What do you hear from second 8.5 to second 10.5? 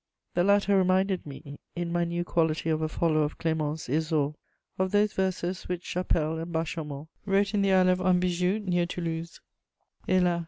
near Toulouse: Hélas!